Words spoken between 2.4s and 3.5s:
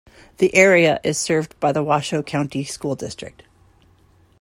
School District.